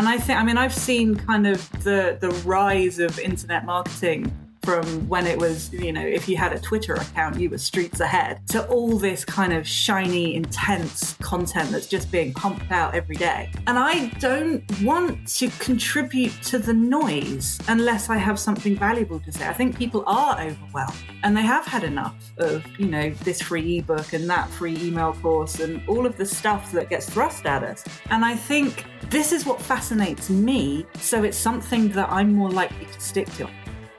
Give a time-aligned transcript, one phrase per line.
[0.00, 4.32] And I think, I mean, I've seen kind of the the rise of internet marketing
[4.70, 7.98] from when it was, you know, if you had a Twitter account, you were streets
[7.98, 13.16] ahead, to all this kind of shiny, intense content that's just being pumped out every
[13.16, 13.50] day.
[13.66, 19.32] And I don't want to contribute to the noise unless I have something valuable to
[19.32, 19.48] say.
[19.48, 20.94] I think people are overwhelmed
[21.24, 25.14] and they have had enough of, you know, this free ebook and that free email
[25.14, 27.84] course and all of the stuff that gets thrust at us.
[28.10, 30.86] And I think this is what fascinates me.
[31.00, 33.50] So it's something that I'm more likely to stick to.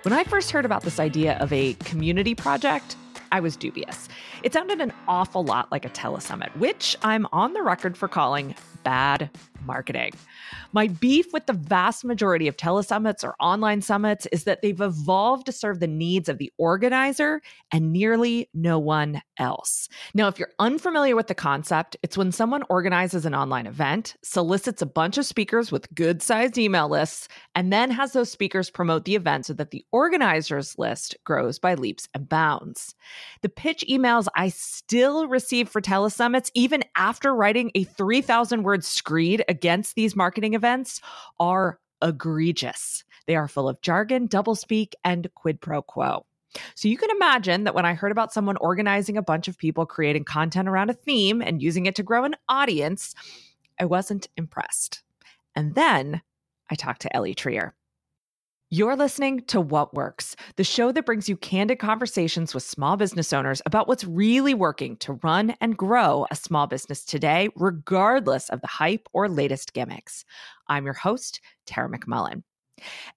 [0.04, 2.96] When I first heard about this idea of a community project,
[3.32, 4.10] I was dubious.
[4.42, 8.56] It sounded an awful lot like a telesummit, which I'm on the record for calling
[8.84, 9.30] bad
[9.64, 10.14] marketing.
[10.74, 15.46] My beef with the vast majority of telesummits or online summits is that they've evolved
[15.46, 17.42] to serve the needs of the organizer
[17.72, 19.90] and nearly no one else.
[20.14, 24.82] Now, if you're unfamiliar with the concept, it's when someone organizes an online event, solicits
[24.82, 29.06] a bunch of speakers with good sized email lists, and then has those speakers promote
[29.06, 32.96] the event so that the organizer's list grows by leaps and bounds.
[33.42, 39.44] The pitch emails I still receive for telesummits, even after writing a 3,000 word screed
[39.48, 41.02] against these marketing events,
[41.40, 43.04] are egregious.
[43.28, 46.26] They are full of jargon, doublespeak, and quid pro quo.
[46.76, 49.86] So you can imagine that when I heard about someone organizing a bunch of people
[49.86, 53.16] creating content around a theme and using it to grow an audience,
[53.80, 55.04] I wasn't impressed.
[55.56, 56.22] And then
[56.70, 57.74] I talked to Ellie Trier.
[58.74, 63.34] You're listening to What Works, the show that brings you candid conversations with small business
[63.34, 68.62] owners about what's really working to run and grow a small business today, regardless of
[68.62, 70.24] the hype or latest gimmicks.
[70.70, 72.44] I'm your host, Tara McMullin.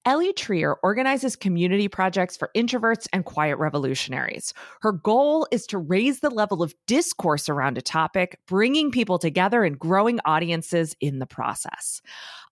[0.05, 4.53] Ellie Trier organizes community projects for introverts and quiet revolutionaries.
[4.83, 9.65] Her goal is to raise the level of discourse around a topic, bringing people together
[9.65, 12.03] and growing audiences in the process.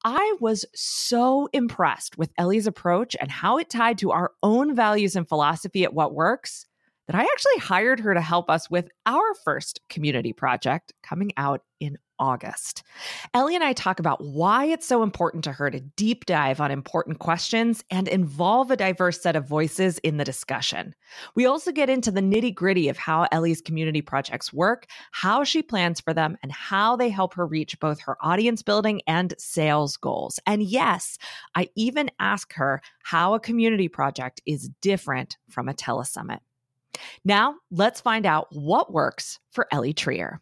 [0.05, 5.15] I was so impressed with Ellie's approach and how it tied to our own values
[5.15, 6.67] and philosophy at What Works
[7.07, 11.63] that I actually hired her to help us with our first community project coming out
[11.81, 12.85] in August.
[13.35, 16.71] Ellie and I talk about why it's so important to her to deep dive on
[16.71, 20.95] important questions and involve a diverse set of voices in the discussion.
[21.35, 25.63] We also get into the nitty gritty of how Ellie's community projects work, how she
[25.63, 29.97] plans for them, and how they help her reach both her audience building and sales
[29.97, 30.39] goals.
[30.47, 31.19] And yes,
[31.57, 36.39] I even ask her how a community project is different from a telesummit.
[37.25, 40.41] Now, let's find out what works for Ellie Trier.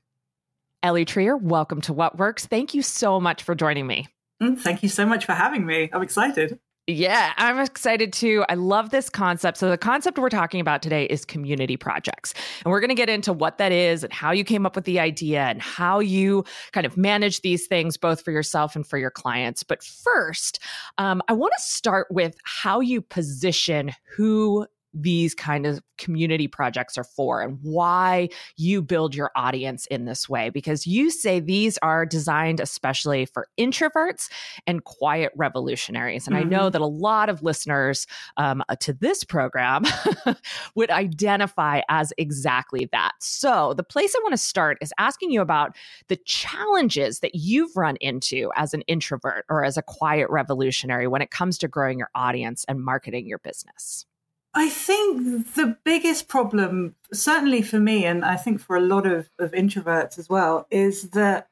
[0.83, 2.47] Ellie Trier, welcome to What Works.
[2.47, 4.09] Thank you so much for joining me.
[4.43, 5.91] Mm, thank you so much for having me.
[5.93, 6.59] I'm excited.
[6.87, 8.47] Yeah, I'm excited too.
[8.49, 9.59] I love this concept.
[9.59, 12.33] So, the concept we're talking about today is community projects.
[12.65, 14.87] And we're going to get into what that is and how you came up with
[14.87, 18.97] the idea and how you kind of manage these things, both for yourself and for
[18.97, 19.63] your clients.
[19.63, 20.59] But first,
[20.97, 26.99] um, I want to start with how you position who these kind of community projects
[26.99, 31.79] are for and why you build your audience in this way because you say these
[31.79, 34.29] are designed especially for introverts
[34.67, 36.47] and quiet revolutionaries and mm-hmm.
[36.47, 36.71] i know mm-hmm.
[36.71, 38.07] that a lot of listeners
[38.37, 39.85] um, uh, to this program
[40.75, 45.41] would identify as exactly that so the place i want to start is asking you
[45.41, 45.77] about
[46.09, 51.23] the challenges that you've run into as an introvert or as a quiet revolutionary when
[51.23, 54.07] it comes to growing your audience and marketing your business
[54.53, 59.31] I think the biggest problem, certainly for me, and I think for a lot of,
[59.39, 61.49] of introverts as well, is that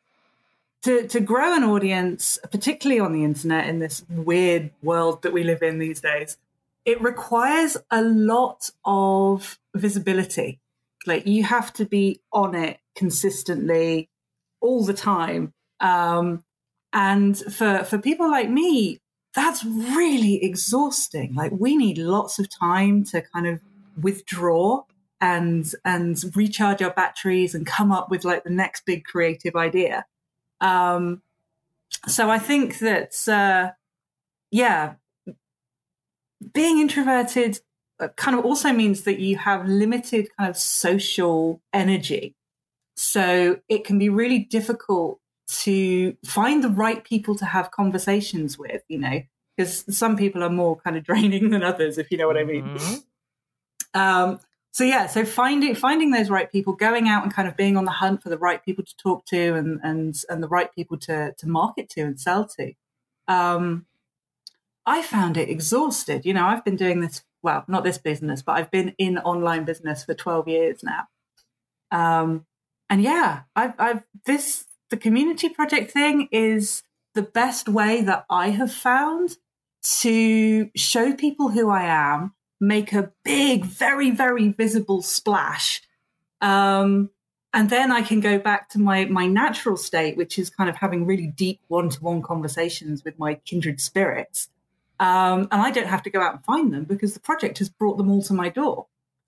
[0.82, 5.44] to, to grow an audience, particularly on the internet in this weird world that we
[5.44, 6.36] live in these days,
[6.84, 10.58] it requires a lot of visibility.
[11.06, 14.08] Like you have to be on it consistently
[14.60, 15.52] all the time.
[15.80, 16.42] Um,
[16.92, 19.00] and for, for people like me,
[19.34, 21.34] that's really exhausting.
[21.34, 23.60] Like we need lots of time to kind of
[24.00, 24.82] withdraw
[25.20, 30.06] and and recharge our batteries and come up with like the next big creative idea.
[30.60, 31.22] Um,
[32.06, 33.72] so I think that uh,
[34.50, 34.94] yeah,
[36.52, 37.60] being introverted
[38.00, 42.34] uh, kind of also means that you have limited kind of social energy.
[42.96, 48.82] So it can be really difficult to find the right people to have conversations with,
[48.88, 49.22] you know,
[49.56, 52.44] because some people are more kind of draining than others, if you know what I
[52.44, 52.64] mean.
[52.64, 54.00] Mm-hmm.
[54.00, 54.40] Um,
[54.70, 57.84] so yeah, so finding finding those right people, going out and kind of being on
[57.84, 60.98] the hunt for the right people to talk to and and and the right people
[60.98, 62.72] to to market to and sell to.
[63.26, 63.86] Um,
[64.86, 66.24] I found it exhausted.
[66.24, 69.64] You know, I've been doing this well, not this business, but I've been in online
[69.64, 71.08] business for 12 years now.
[71.90, 72.46] Um,
[72.90, 76.82] and yeah, I've, I've this the community project thing is
[77.14, 79.36] the best way that I have found
[80.00, 85.82] to show people who I am, make a big, very, very visible splash.
[86.40, 87.10] Um,
[87.54, 90.76] and then I can go back to my my natural state, which is kind of
[90.76, 94.48] having really deep one to one conversations with my kindred spirits.
[95.00, 97.68] Um, and I don't have to go out and find them because the project has
[97.68, 98.86] brought them all to my door.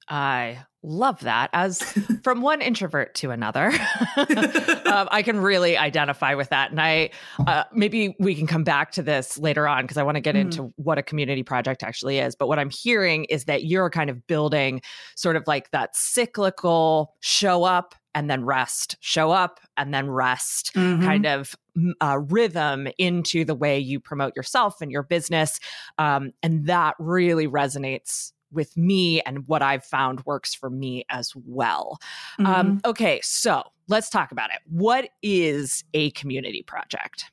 [0.09, 1.51] I love that.
[1.53, 1.81] As
[2.25, 3.67] from one introvert to another,
[4.17, 6.71] um, I can really identify with that.
[6.71, 7.11] And I
[7.47, 10.35] uh, maybe we can come back to this later on because I want to get
[10.35, 10.41] mm.
[10.41, 12.35] into what a community project actually is.
[12.35, 14.83] But what I'm hearing is that you're kind of building
[15.17, 20.73] sort of like that cyclical show up and then rest, show up and then rest
[20.75, 21.05] mm-hmm.
[21.05, 21.55] kind of
[22.03, 25.61] uh, rhythm into the way you promote yourself and your business.
[25.99, 31.33] Um, and that really resonates with me and what I've found works for me as
[31.35, 31.99] well.
[32.39, 32.61] Um, mm-hmm.
[32.61, 34.61] Um, okay, so let's talk about it.
[34.69, 37.27] What is a community project?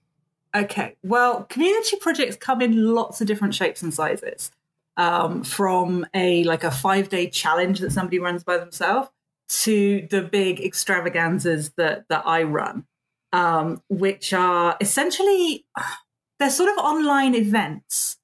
[0.55, 4.51] Okay, well, community projects come in lots of different shapes and sizes.
[4.95, 9.09] Um, from a like a five day challenge that somebody runs by themselves
[9.47, 12.85] to the big extravaganzas that that I run,
[13.31, 15.65] um, which are essentially
[16.39, 18.17] they're sort of online events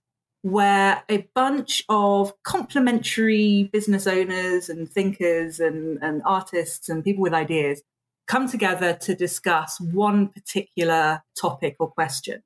[0.44, 7.34] where a bunch of complementary business owners and thinkers and, and artists and people with
[7.34, 7.82] ideas
[8.28, 12.44] come together to discuss one particular topic or question.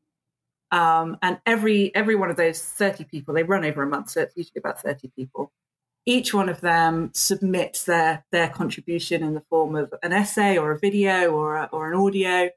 [0.72, 4.22] Um, and every every one of those 30 people, they run over a month, so
[4.22, 5.52] it's usually about 30 people.
[6.06, 10.72] Each one of them submits their their contribution in the form of an essay or
[10.72, 12.50] a video or a, or an audio,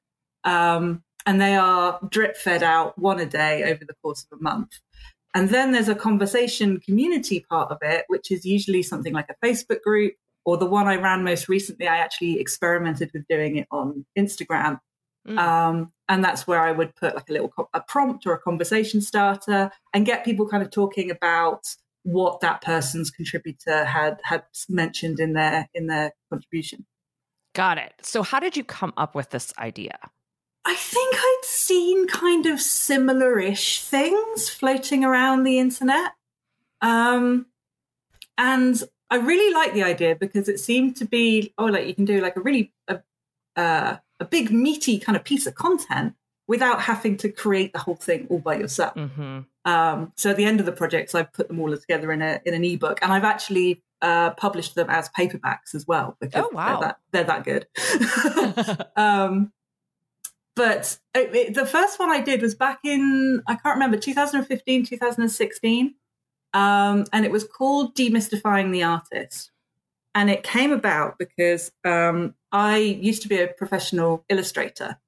[0.45, 4.43] um, and they are drip fed out one a day over the course of a
[4.43, 4.81] month.
[5.35, 9.47] And then there's a conversation community part of it, which is usually something like a
[9.47, 11.87] Facebook group or the one I ran most recently.
[11.87, 14.81] I actually experimented with doing it on Instagram.
[15.29, 15.39] Mm.
[15.39, 19.01] Um, and that's where I would put like a little a prompt or a conversation
[19.01, 21.67] starter and get people kind of talking about
[22.03, 26.87] what that person's contributor had had mentioned in their in their contribution.
[27.55, 27.93] Got it.
[28.03, 29.99] So how did you come up with this idea?
[30.65, 36.13] I think I'd seen kind of similar ish things floating around the internet.
[36.83, 37.47] Um,
[38.37, 42.05] and I really like the idea because it seemed to be, oh, like you can
[42.05, 43.01] do like a really, a,
[43.57, 46.15] uh, a big meaty kind of piece of content
[46.47, 48.95] without having to create the whole thing all by yourself.
[48.95, 49.41] Mm-hmm.
[49.65, 52.41] Um, so at the end of the projects, I've put them all together in a
[52.45, 56.51] in an ebook, and I've actually uh, published them as paperbacks as well because oh,
[56.53, 56.81] wow.
[57.13, 58.87] they're that they're that good.
[58.97, 59.53] um,
[60.57, 64.87] but it, it, the first one I did was back in, I can't remember, 2015,
[64.87, 65.95] 2016.
[66.53, 69.51] Um, and it was called Demystifying the Artist.
[70.15, 74.99] And it came about because um, I used to be a professional illustrator.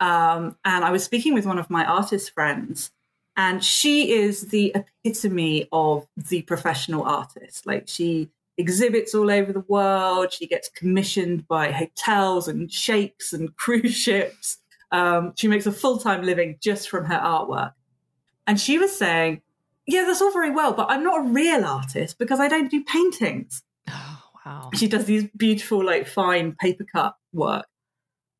[0.00, 2.90] Um, and I was speaking with one of my artist friends,
[3.36, 7.64] and she is the epitome of the professional artist.
[7.64, 10.32] Like she exhibits all over the world.
[10.32, 14.58] She gets commissioned by hotels and sheikhs and cruise ships.
[14.92, 17.72] Um, she makes a full time living just from her artwork.
[18.46, 19.42] And she was saying,
[19.86, 22.84] Yeah, that's all very well, but I'm not a real artist because I don't do
[22.84, 23.62] paintings.
[23.88, 24.70] Oh, wow.
[24.74, 27.66] She does these beautiful, like, fine paper cut work.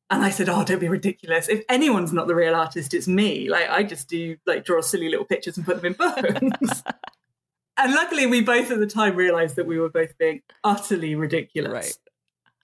[0.09, 1.49] And I said, Oh, don't be ridiculous.
[1.49, 3.49] If anyone's not the real artist, it's me.
[3.49, 6.83] Like, I just do, like, draw silly little pictures and put them in books.
[7.77, 11.71] and luckily, we both at the time realized that we were both being utterly ridiculous.
[11.71, 11.97] Right.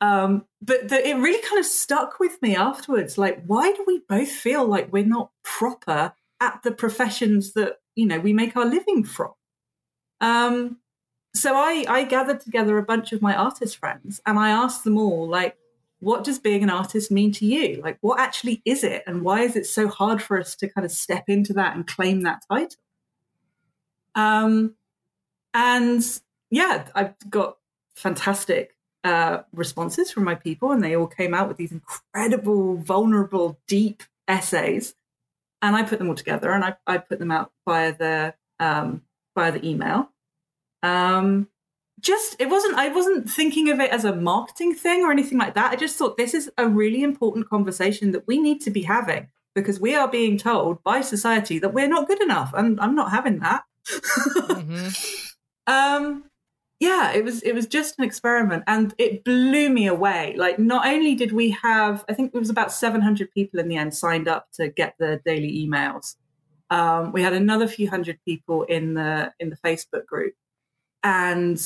[0.01, 3.17] Um, but the, it really kind of stuck with me afterwards.
[3.17, 8.07] Like, why do we both feel like we're not proper at the professions that you
[8.07, 9.31] know we make our living from?
[10.19, 10.77] Um,
[11.33, 14.97] so I, I gathered together a bunch of my artist friends and I asked them
[14.97, 15.55] all, like,
[15.99, 17.79] what does being an artist mean to you?
[17.83, 20.83] Like, what actually is it, and why is it so hard for us to kind
[20.83, 22.81] of step into that and claim that title?
[24.15, 24.75] Um,
[25.53, 26.03] and
[26.49, 27.57] yeah, I've got
[27.95, 33.59] fantastic uh, responses from my people, and they all came out with these incredible, vulnerable,
[33.67, 34.95] deep essays.
[35.61, 39.03] And I put them all together, and I, I put them out via the um,
[39.35, 40.09] via the email.
[40.83, 41.47] Um,
[41.99, 45.53] just it wasn't I wasn't thinking of it as a marketing thing or anything like
[45.53, 45.71] that.
[45.71, 49.27] I just thought this is a really important conversation that we need to be having
[49.53, 53.11] because we are being told by society that we're not good enough, and I'm not
[53.11, 53.63] having that.
[53.87, 54.87] mm-hmm.
[55.67, 56.23] um,
[56.81, 60.33] yeah, it was it was just an experiment and it blew me away.
[60.35, 63.77] Like not only did we have I think it was about 700 people in the
[63.77, 66.15] end signed up to get the daily emails.
[66.71, 70.33] Um, we had another few hundred people in the in the Facebook group
[71.03, 71.61] and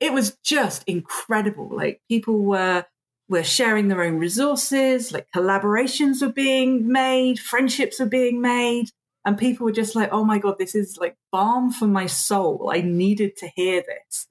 [0.00, 1.70] it was just incredible.
[1.74, 2.84] Like people were
[3.26, 8.90] were sharing their own resources, like collaborations were being made, friendships were being made.
[9.24, 12.70] And people were just like, oh my God, this is like balm for my soul.
[12.70, 14.28] I needed to hear this.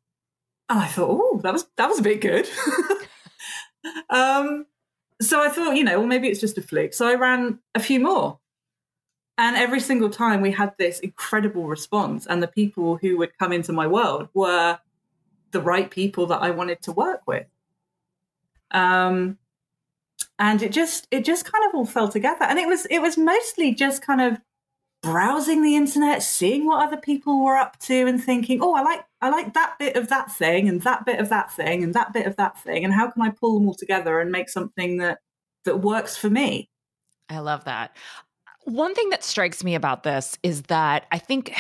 [0.70, 2.48] And I thought, oh, that was that was a bit good.
[4.10, 4.66] um,
[5.22, 6.94] so I thought, you know, well, maybe it's just a fluke.
[6.94, 8.40] So I ran a few more.
[9.38, 13.54] And every single time we had this incredible response, and the people who would come
[13.54, 14.80] into my world were
[15.52, 17.46] the right people that I wanted to work with.
[18.72, 19.38] Um,
[20.40, 23.18] and it just it just kind of all fell together, and it was it was
[23.18, 24.40] mostly just kind of
[25.02, 29.06] browsing the internet, seeing what other people were up to, and thinking, oh, I like
[29.22, 32.14] I like that bit of that thing, and that bit of that thing, and that
[32.14, 34.98] bit of that thing, and how can I pull them all together and make something
[34.98, 35.20] that
[35.66, 36.70] that works for me?
[37.30, 37.96] I love that.
[38.64, 41.56] One thing that strikes me about this is that I think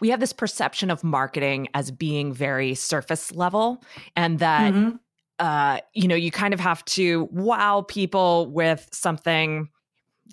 [0.00, 3.82] we have this perception of marketing as being very surface level
[4.16, 4.96] and that mm-hmm.
[5.38, 9.68] uh, you know you kind of have to wow people with something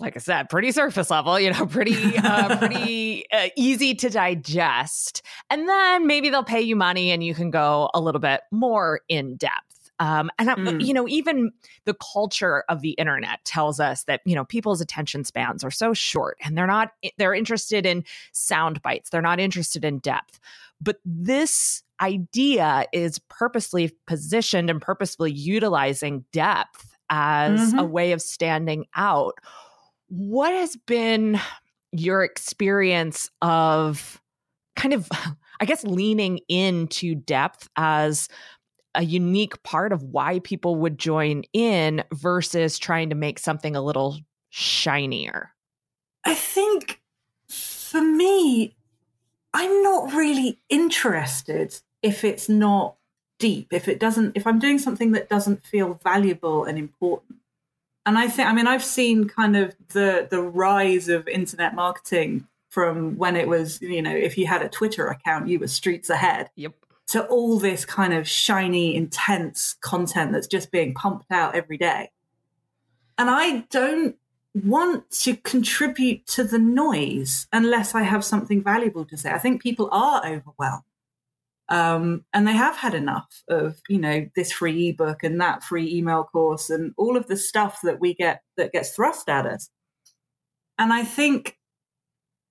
[0.00, 5.22] like I said, pretty surface level, you know, pretty, uh, pretty uh, easy to digest.
[5.50, 9.00] And then maybe they'll pay you money and you can go a little bit more
[9.08, 9.78] in depth.
[10.00, 10.84] Um, and mm.
[10.84, 11.50] you know, even
[11.84, 15.92] the culture of the internet tells us that you know people's attention spans are so
[15.92, 19.10] short, and they're not they're interested in sound bites.
[19.10, 20.38] They're not interested in depth.
[20.80, 27.78] But this idea is purposely positioned and purposefully utilizing depth as mm-hmm.
[27.78, 29.34] a way of standing out.
[30.08, 31.40] What has been
[31.92, 34.20] your experience of
[34.76, 35.08] kind of,
[35.60, 38.28] I guess, leaning into depth as
[38.94, 43.82] a unique part of why people would join in versus trying to make something a
[43.82, 44.18] little
[44.50, 45.50] shinier?
[46.24, 47.00] I think
[47.48, 48.76] for me,
[49.54, 52.96] I'm not really interested if it's not
[53.38, 57.37] deep, if it doesn't, if I'm doing something that doesn't feel valuable and important.
[58.08, 62.48] And I think, I mean, I've seen kind of the the rise of internet marketing
[62.70, 66.08] from when it was, you know, if you had a Twitter account, you were streets
[66.08, 66.50] ahead.
[66.56, 66.74] Yep
[67.08, 72.10] to all this kind of shiny, intense content that's just being pumped out every day.
[73.16, 74.14] And I don't
[74.54, 79.30] want to contribute to the noise unless I have something valuable to say.
[79.30, 80.84] I think people are overwhelmed.
[81.70, 85.94] Um, and they have had enough of, you know, this free ebook and that free
[85.94, 89.68] email course and all of the stuff that we get that gets thrust at us.
[90.78, 91.58] And I think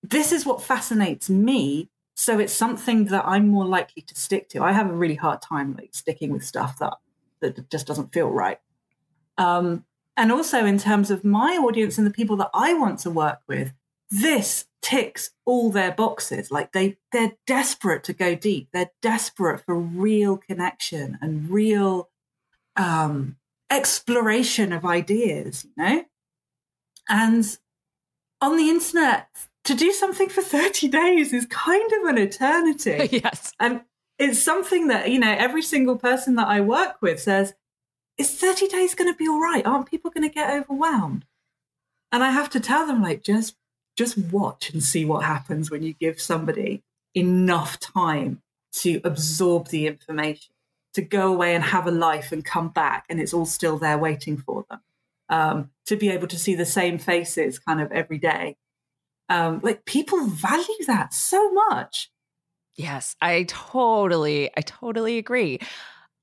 [0.03, 4.63] this is what fascinates me so it's something that I'm more likely to stick to.
[4.63, 6.95] I have a really hard time like sticking with stuff that
[7.41, 8.59] that just doesn't feel right.
[9.37, 9.85] Um,
[10.17, 13.37] and also in terms of my audience and the people that I want to work
[13.47, 13.71] with,
[14.09, 16.51] this ticks all their boxes.
[16.51, 18.69] Like they they're desperate to go deep.
[18.71, 22.09] They're desperate for real connection and real
[22.75, 23.37] um,
[23.69, 25.65] exploration of ideas.
[25.65, 26.05] You know,
[27.09, 27.57] and
[28.41, 29.29] on the internet
[29.67, 33.09] to do something for 30 days is kind of an eternity.
[33.23, 33.51] yes.
[33.59, 33.81] And
[34.17, 37.53] it's something that, you know, every single person that I work with says,
[38.17, 39.65] is 30 days going to be all right?
[39.65, 41.25] Aren't people going to get overwhelmed?
[42.13, 43.57] And I have to tell them, like, just
[43.97, 46.83] just watch and see what happens when you give somebody
[47.15, 48.41] enough time
[48.73, 50.53] to absorb the information,
[50.93, 53.97] to go away and have a life and come back, and it's all still there
[53.97, 54.79] waiting for them.
[55.29, 58.55] Um, to be able to see the same faces kind of every day
[59.29, 62.09] um, like people value that so much.
[62.75, 65.59] Yes, I totally, I totally agree.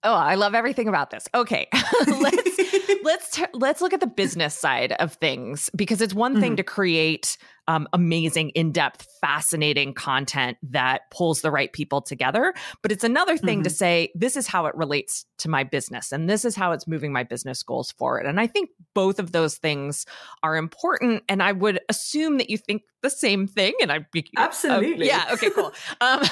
[0.03, 1.29] Oh, I love everything about this.
[1.35, 1.67] Okay,
[2.07, 2.59] let's
[3.03, 6.57] let's t- let's look at the business side of things because it's one thing mm-hmm.
[6.57, 7.37] to create
[7.69, 12.55] um, amazing, in depth, fascinating content that pulls the right people together.
[12.83, 13.65] But it's another thing mm-hmm.
[13.65, 16.87] to say, this is how it relates to my business and this is how it's
[16.87, 18.27] moving my business goals forward.
[18.27, 20.07] And I think both of those things
[20.43, 21.23] are important.
[21.29, 23.75] And I would assume that you think the same thing.
[23.81, 24.07] And I
[24.37, 25.11] absolutely.
[25.11, 25.35] Uh, yeah.
[25.35, 25.73] Okay, cool.
[26.01, 26.23] Um,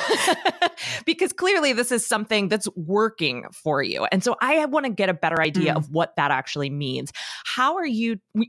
[1.06, 4.06] because clearly this is something that's working for you.
[4.10, 5.76] And so I want to get a better idea mm.
[5.76, 7.12] of what that actually means.
[7.44, 8.18] How are you?
[8.34, 8.48] We,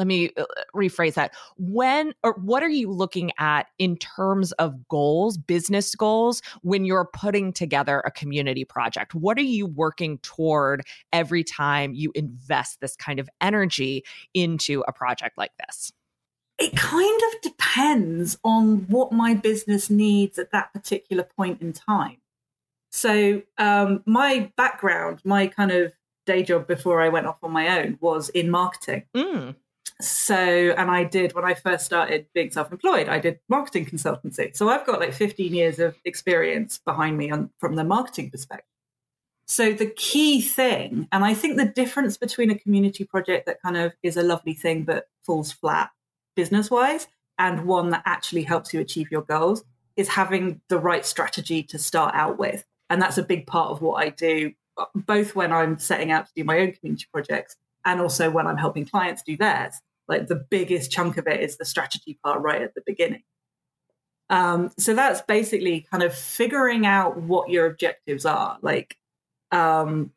[0.00, 1.34] let me uh, rephrase that.
[1.58, 7.10] When or what are you looking at in terms of goals business goals when you're
[7.12, 9.14] putting together a community project?
[9.14, 14.02] What are you working toward every time you invest this kind of energy
[14.32, 15.92] into a project like this?
[16.58, 22.16] It kind of depends on what my business needs at that particular point in time.
[22.90, 25.92] So um, my background my kind of
[26.24, 29.04] day job before i went off on my own was in marketing.
[29.14, 29.56] Mm
[30.00, 30.34] so
[30.76, 34.86] and i did when i first started being self-employed i did marketing consultancy so i've
[34.86, 38.66] got like 15 years of experience behind me on from the marketing perspective
[39.50, 43.76] So the key thing, and I think the difference between a community project that kind
[43.76, 45.90] of is a lovely thing but falls flat
[46.36, 49.64] business wise and one that actually helps you achieve your goals
[49.96, 52.64] is having the right strategy to start out with.
[52.90, 56.26] And that's a big part of what I do, uh, both when I'm setting out
[56.26, 59.74] to do my own community projects and also when I'm helping clients do theirs.
[60.10, 63.22] Like the biggest chunk of it is the strategy part right at the beginning.
[64.28, 68.96] Um, so that's basically kind of figuring out what your objectives are, like,
[69.50, 70.12] um,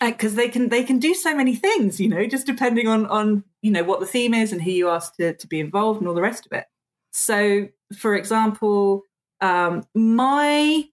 [0.00, 3.44] because they can they can do so many things, you know, just depending on on
[3.62, 6.08] you know what the theme is and who you ask to to be involved and
[6.08, 6.64] all the rest of it.
[7.12, 9.04] So, for example,
[9.40, 10.84] um, my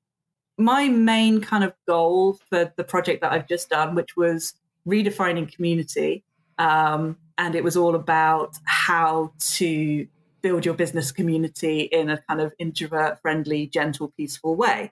[0.57, 4.53] my main kind of goal for the project that I've just done, which was
[4.87, 6.23] redefining community,
[6.57, 10.05] um, and it was all about how to
[10.41, 14.91] build your business community in a kind of introvert friendly, gentle, peaceful way.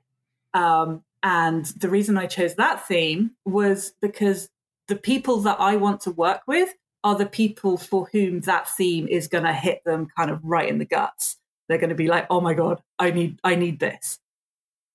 [0.53, 4.49] Um, and the reason I chose that theme was because
[4.87, 6.69] the people that I want to work with
[7.03, 10.69] are the people for whom that theme is going to hit them kind of right
[10.69, 11.37] in the guts.
[11.67, 14.19] They're going to be like, "Oh my god, I need I need this."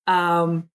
[0.07, 0.71] Um,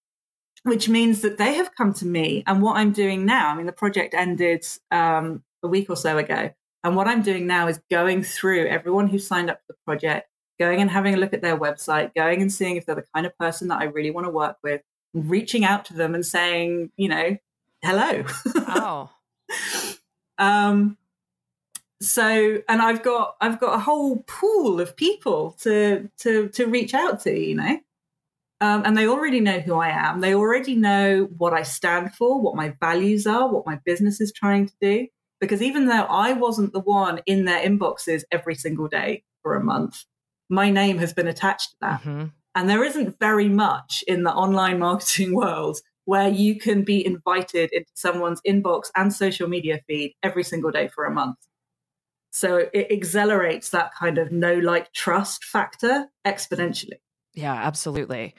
[0.64, 3.66] which means that they have come to me and what I'm doing now, I mean
[3.66, 6.52] the project ended um, a week or so ago,
[6.84, 10.30] and what I'm doing now is going through everyone who signed up for the project,
[10.60, 13.26] going and having a look at their website, going and seeing if they're the kind
[13.26, 14.82] of person that I really want to work with,
[15.14, 17.38] and reaching out to them and saying, you know,
[17.84, 18.24] hello.
[18.56, 19.10] Oh.
[20.38, 20.98] um,
[22.00, 26.94] so and I've got I've got a whole pool of people to to to reach
[26.94, 27.80] out to, you know.
[28.60, 30.22] Um, and they already know who I am.
[30.22, 34.32] They already know what I stand for, what my values are, what my business is
[34.32, 35.08] trying to do.
[35.40, 39.64] Because even though I wasn't the one in their inboxes every single day for a
[39.64, 40.06] month,
[40.50, 42.02] my name has been attached to that.
[42.02, 42.26] Mm-hmm.
[42.56, 47.70] And there isn't very much in the online marketing world where you can be invited
[47.74, 51.38] into someone's inbox and social media feed every single day for a month.
[52.32, 57.00] So it accelerates that kind of no like trust factor exponentially.
[57.34, 58.36] Yeah, absolutely.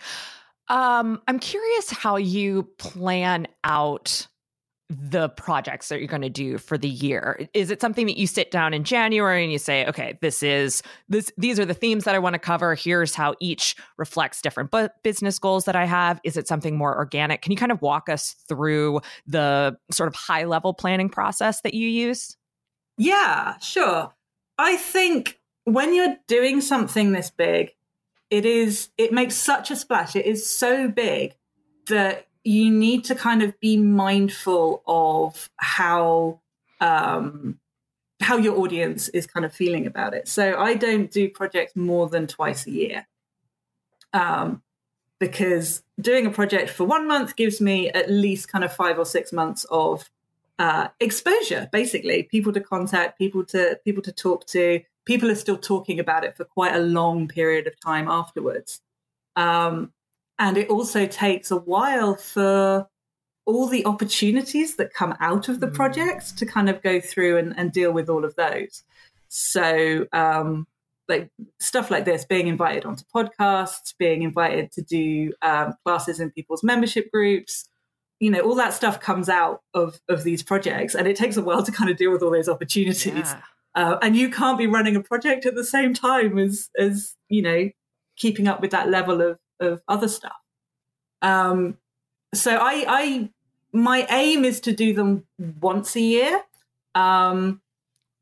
[0.68, 4.26] Um, I'm curious how you plan out
[4.90, 7.46] the projects that you're going to do for the year.
[7.52, 10.82] Is it something that you sit down in january and you say okay this is
[11.08, 12.74] this these are the themes that i want to cover.
[12.74, 16.20] Here's how each reflects different bu- business goals that i have.
[16.24, 17.42] Is it something more organic?
[17.42, 21.74] Can you kind of walk us through the sort of high level planning process that
[21.74, 22.36] you use?
[22.96, 24.14] Yeah sure.
[24.56, 27.74] I think when you're doing something this big
[28.30, 30.16] it is it makes such a splash.
[30.16, 31.34] It is so big
[31.88, 36.40] that you need to kind of be mindful of how
[36.80, 37.58] um,
[38.20, 40.28] how your audience is kind of feeling about it.
[40.28, 43.06] So I don't do projects more than twice a year.
[44.12, 44.62] Um,
[45.18, 49.04] because doing a project for one month gives me at least kind of five or
[49.04, 50.10] six months of
[50.58, 55.56] uh, exposure basically people to contact people to people to talk to people are still
[55.56, 58.80] talking about it for quite a long period of time afterwards
[59.36, 59.92] um,
[60.38, 62.86] and it also takes a while for
[63.46, 65.74] all the opportunities that come out of the mm.
[65.74, 68.82] projects to kind of go through and, and deal with all of those.
[69.28, 70.66] So, um,
[71.08, 76.30] like stuff like this, being invited onto podcasts, being invited to do um, classes in
[76.30, 77.68] people's membership groups,
[78.20, 81.42] you know, all that stuff comes out of of these projects, and it takes a
[81.42, 83.06] while to kind of deal with all those opportunities.
[83.06, 83.40] Yeah.
[83.74, 87.42] Uh, and you can't be running a project at the same time as as you
[87.42, 87.70] know
[88.16, 90.36] keeping up with that level of of other stuff.
[91.22, 91.76] Um,
[92.34, 93.30] so I, I,
[93.72, 95.24] my aim is to do them
[95.60, 96.42] once a year.
[96.94, 97.60] Um,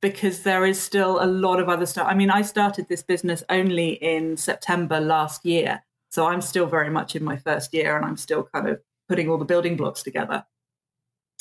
[0.03, 2.07] because there is still a lot of other stuff.
[2.09, 5.83] I mean, I started this business only in September last year.
[6.11, 9.29] So I'm still very much in my first year and I'm still kind of putting
[9.29, 10.45] all the building blocks together.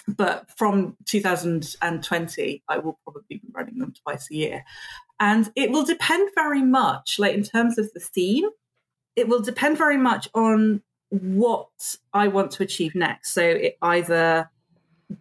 [0.08, 4.64] But from 2020, I will probably be running them twice a year.
[5.20, 8.50] And it will depend very much, like in terms of the theme,
[9.16, 13.34] it will depend very much on what I want to achieve next.
[13.34, 14.50] So it either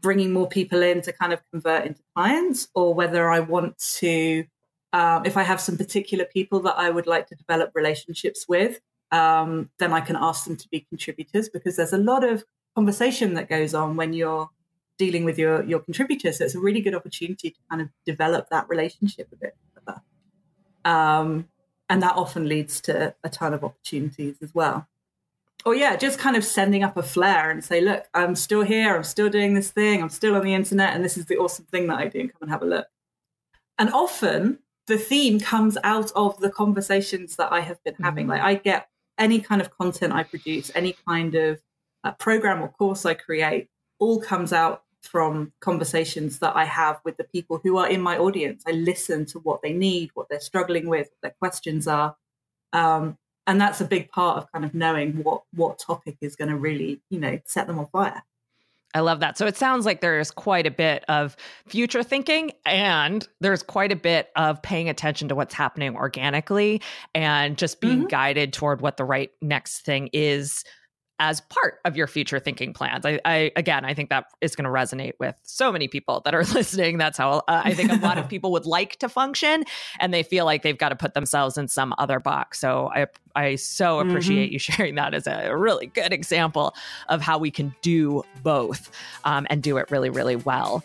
[0.00, 4.44] bringing more people in to kind of convert into clients, or whether I want to,
[4.92, 8.80] um, if I have some particular people that I would like to develop relationships with,
[9.12, 13.34] um, then I can ask them to be contributors because there's a lot of conversation
[13.34, 14.48] that goes on when you're
[14.96, 16.38] dealing with your your contributors.
[16.38, 20.00] So it's a really good opportunity to kind of develop that relationship a bit further.
[20.84, 21.48] Um,
[21.94, 24.88] and that often leads to a ton of opportunities as well.
[25.64, 28.94] Or yeah just kind of sending up a flare and say look i'm still here
[28.94, 31.64] i'm still doing this thing i'm still on the internet and this is the awesome
[31.66, 32.86] thing that i do and come and have a look.
[33.78, 38.24] And often the theme comes out of the conversations that i have been having.
[38.24, 38.32] Mm-hmm.
[38.32, 41.62] like i get any kind of content i produce any kind of
[42.02, 47.16] uh, program or course I create all comes out from conversations that I have with
[47.16, 48.62] the people who are in my audience.
[48.66, 52.16] I listen to what they need, what they're struggling with, what their questions are.
[52.72, 56.50] Um, and that's a big part of kind of knowing what what topic is going
[56.50, 58.22] to really, you know, set them on fire.
[58.94, 59.36] I love that.
[59.36, 61.36] So it sounds like there's quite a bit of
[61.66, 66.80] future thinking and there's quite a bit of paying attention to what's happening organically
[67.12, 68.08] and just being mm-hmm.
[68.08, 70.62] guided toward what the right next thing is
[71.20, 73.06] as part of your future thinking plans.
[73.06, 76.34] I, I again, I think that is going to resonate with so many people that
[76.34, 76.98] are listening.
[76.98, 79.64] That's how uh, I think a lot of people would like to function,
[80.00, 82.58] and they feel like they've got to put themselves in some other box.
[82.58, 84.52] So I, I so appreciate mm-hmm.
[84.52, 86.74] you sharing that as a really good example
[87.08, 88.90] of how we can do both
[89.24, 90.84] um, and do it really, really well.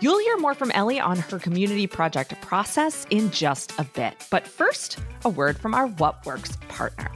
[0.00, 4.14] You'll hear more from Ellie on her community project process in just a bit.
[4.30, 7.10] But first, a word from our What Works partner.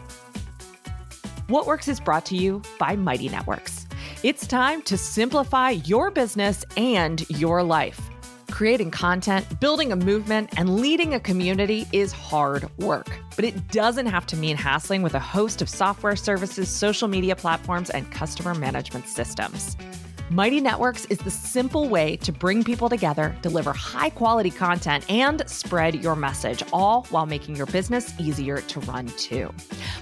[1.48, 3.86] What Works is brought to you by Mighty Networks.
[4.22, 8.00] It's time to simplify your business and your life.
[8.50, 13.10] Creating content, building a movement, and leading a community is hard work.
[13.36, 17.36] But it doesn't have to mean hassling with a host of software services, social media
[17.36, 19.76] platforms, and customer management systems.
[20.30, 25.42] Mighty Networks is the simple way to bring people together, deliver high quality content, and
[25.46, 29.52] spread your message, all while making your business easier to run too.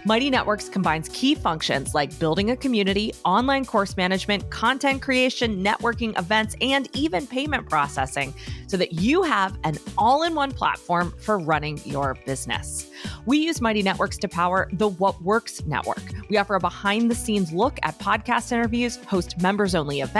[0.04, 6.16] Mighty Networks combines key functions like building a community, online course management, content creation, networking,
[6.16, 8.32] events, and even payment processing
[8.68, 12.88] so that you have an all in one platform for running your business.
[13.26, 16.02] We use Mighty Networks to power the What Works Network.
[16.30, 20.12] We offer a behind the scenes look at podcast interviews, host members only events,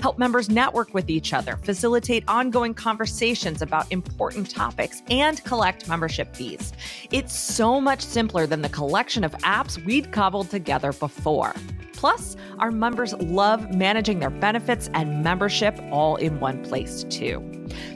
[0.00, 6.34] help members network with each other, facilitate ongoing conversations about important topics, and collect membership
[6.34, 6.72] fees.
[7.10, 11.54] It's so much simpler than the collection of apps we'd cobbled together before.
[11.92, 17.42] Plus, our members love managing their benefits and membership all in one place, too.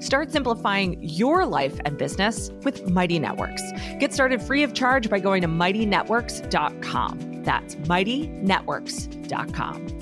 [0.01, 3.63] Start simplifying your life and business with Mighty Networks.
[3.99, 7.43] Get started free of charge by going to mightynetworks.com.
[7.45, 9.98] That's mightynetworks.com.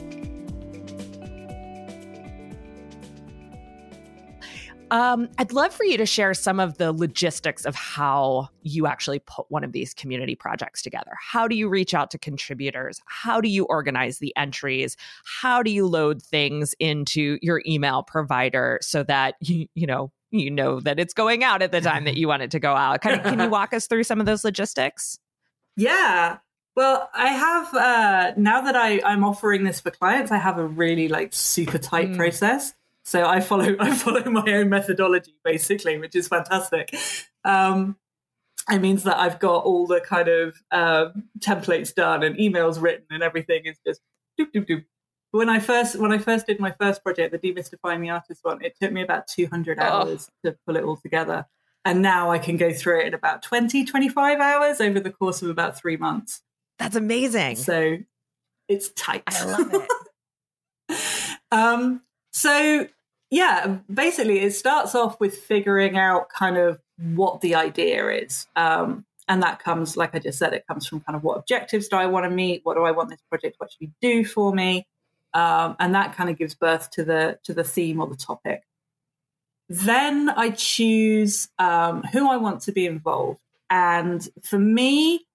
[4.90, 9.18] Um, I'd love for you to share some of the logistics of how you actually
[9.20, 11.12] put one of these community projects together.
[11.20, 13.00] How do you reach out to contributors?
[13.06, 14.96] How do you organize the entries?
[15.24, 20.50] How do you load things into your email provider so that you, you know, you
[20.50, 23.00] know that it's going out at the time that you want it to go out.
[23.00, 25.18] Kind of, can you walk us through some of those logistics?
[25.76, 26.38] Yeah.
[26.74, 30.66] Well, I have uh, now that I, I'm offering this for clients, I have a
[30.66, 32.16] really like super tight mm.
[32.16, 32.74] process.
[33.06, 36.94] So I follow I follow my own methodology basically, which is fantastic.
[37.44, 37.96] Um,
[38.68, 43.06] it means that I've got all the kind of uh, templates done and emails written
[43.10, 44.00] and everything is just
[44.38, 44.84] doop doop doop.
[45.30, 48.62] When I first when I first did my first project, the demystifying the artist one,
[48.64, 50.50] it took me about 200 hours oh.
[50.50, 51.46] to pull it all together.
[51.84, 55.42] And now I can go through it in about 20, 25 hours over the course
[55.42, 56.42] of about three months.
[56.80, 57.54] That's amazing.
[57.54, 57.98] So
[58.66, 59.22] it's tight.
[59.28, 59.86] I love
[60.88, 60.98] it.
[61.52, 62.02] um,
[62.36, 62.86] so
[63.30, 68.46] yeah, basically, it starts off with figuring out kind of what the idea is.
[68.56, 71.88] Um, and that comes, like I just said, it comes from kind of what objectives
[71.88, 72.60] do I want to meet?
[72.64, 74.86] What do I want this project to actually do for me?
[75.32, 78.64] Um, and that kind of gives birth to the to the theme or the topic.
[79.70, 85.26] Then I choose um, who I want to be involved, and for me,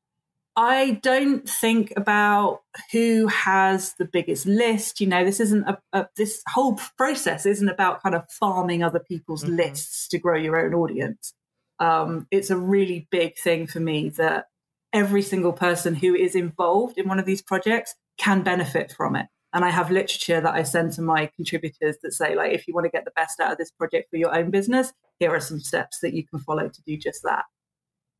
[0.55, 2.61] I don't think about
[2.91, 4.99] who has the biggest list.
[4.99, 8.99] You know, this isn't a, a this whole process isn't about kind of farming other
[8.99, 9.55] people's mm-hmm.
[9.55, 11.33] lists to grow your own audience.
[11.79, 14.45] Um, it's a really big thing for me that
[14.93, 19.27] every single person who is involved in one of these projects can benefit from it.
[19.53, 22.73] And I have literature that I send to my contributors that say, like, if you
[22.73, 25.39] want to get the best out of this project for your own business, here are
[25.39, 27.45] some steps that you can follow to do just that.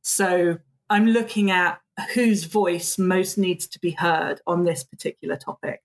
[0.02, 0.58] So
[0.90, 1.78] I'm looking at
[2.14, 5.82] whose voice most needs to be heard on this particular topic.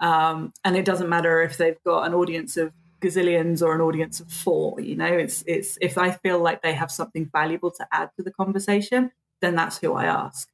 [0.00, 4.20] Um, and it doesn't matter if they've got an audience of gazillions or an audience
[4.20, 4.80] of four.
[4.80, 8.22] You know, it's it's if I feel like they have something valuable to add to
[8.22, 10.48] the conversation, then that's who I ask.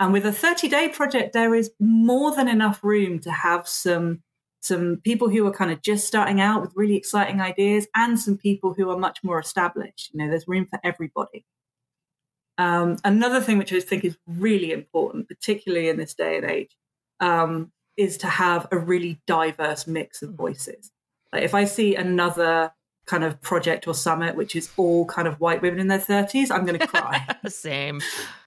[0.00, 4.22] And with a 30 day project, there is more than enough room to have some
[4.60, 8.36] some people who are kind of just starting out with really exciting ideas and some
[8.36, 10.10] people who are much more established.
[10.12, 11.44] You know, there's room for everybody.
[12.58, 16.76] Um, another thing which I think is really important, particularly in this day and age,
[17.20, 20.90] um, is to have a really diverse mix of voices.
[21.32, 22.72] Like if I see another
[23.06, 26.50] kind of project or summit, which is all kind of white women in their 30s,
[26.50, 27.26] I'm going to cry.
[27.48, 28.00] Same.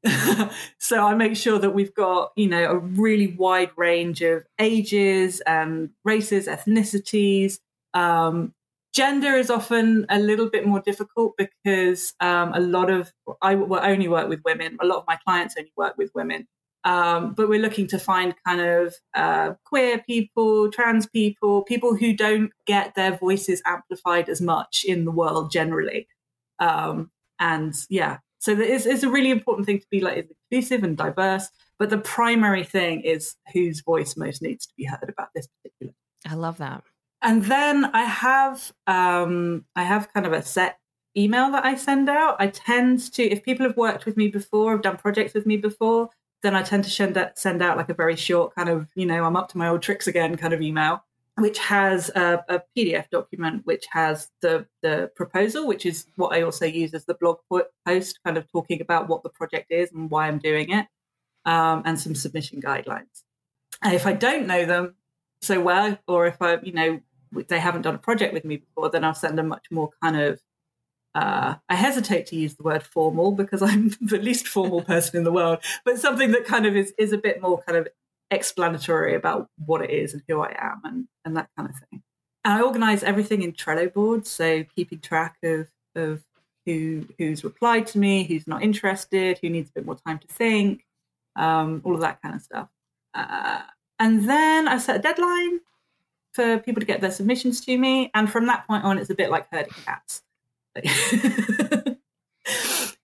[0.77, 5.41] so I make sure that we've got, you know, a really wide range of ages
[5.41, 7.59] and races, ethnicities.
[7.93, 8.53] Um,
[8.93, 14.07] gender is often a little bit more difficult because um, a lot of, I only
[14.07, 14.77] work with women.
[14.81, 16.47] A lot of my clients only work with women.
[16.83, 22.13] Um, but we're looking to find kind of uh, queer people, trans people, people who
[22.13, 26.07] don't get their voices amplified as much in the world generally.
[26.59, 30.97] Um, and yeah, so it's, it's a really important thing to be like inclusive and
[30.97, 31.49] diverse.
[31.77, 35.93] But the primary thing is whose voice most needs to be heard about this particular.
[36.27, 36.83] I love that.
[37.21, 40.79] And then I have um, I have kind of a set
[41.15, 42.35] email that I send out.
[42.39, 45.57] I tend to, if people have worked with me before, have done projects with me
[45.57, 46.09] before,
[46.41, 49.23] then I tend to send send out like a very short kind of, you know,
[49.23, 51.03] I'm up to my old tricks again kind of email,
[51.37, 56.41] which has a, a PDF document, which has the the proposal, which is what I
[56.41, 57.37] also use as the blog
[57.85, 60.87] post, kind of talking about what the project is and why I'm doing it,
[61.45, 63.23] um, and some submission guidelines.
[63.83, 64.95] And if I don't know them
[65.41, 67.01] so well, or if I, you know,
[67.47, 70.19] they haven't done a project with me before, then I'll send a much more kind
[70.19, 70.41] of
[71.13, 75.23] uh, I hesitate to use the word formal because I'm the least formal person in
[75.23, 77.87] the world, but something that kind of is, is a bit more kind of
[78.29, 82.01] explanatory about what it is and who I am and, and that kind of thing.
[82.43, 86.23] And I organize everything in Trello boards, so keeping track of, of
[86.65, 90.27] who who's replied to me, who's not interested, who needs a bit more time to
[90.27, 90.85] think,
[91.35, 92.69] um, all of that kind of stuff.
[93.13, 93.61] Uh,
[93.99, 95.59] and then I set a deadline
[96.33, 98.09] for people to get their submissions to me.
[98.13, 100.23] And from that point on, it's a bit like herding cats.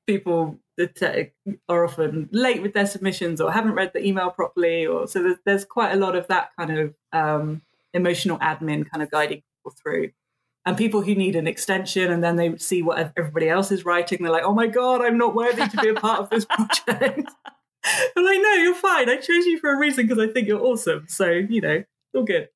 [0.07, 1.31] people that
[1.67, 5.37] are often late with their submissions or haven't read the email properly or so there's,
[5.45, 7.61] there's quite a lot of that kind of um,
[7.93, 10.09] emotional admin kind of guiding people through
[10.65, 14.19] and people who need an extension and then they see what everybody else is writing
[14.21, 16.87] they're like oh my god i'm not worthy to be a part of this project
[18.15, 20.61] i'm like no you're fine i chose you for a reason because i think you're
[20.61, 21.83] awesome so you know
[22.15, 22.47] all good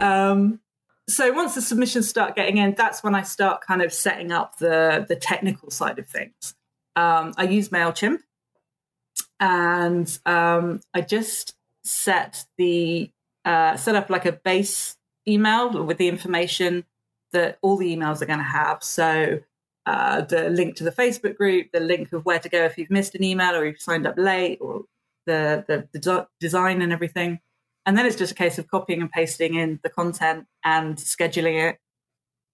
[0.00, 0.60] um,
[1.08, 4.58] so once the submissions start getting in, that's when I start kind of setting up
[4.58, 6.54] the the technical side of things.
[6.96, 8.18] Um, I use Mailchimp,
[9.38, 13.10] and um, I just set the
[13.44, 16.84] uh, set up like a base email with the information
[17.32, 18.82] that all the emails are going to have.
[18.82, 19.40] So
[19.86, 22.90] uh, the link to the Facebook group, the link of where to go if you've
[22.90, 24.84] missed an email or you've signed up late, or
[25.26, 27.40] the the, the design and everything.
[27.90, 31.70] And then it's just a case of copying and pasting in the content and scheduling
[31.70, 31.78] it.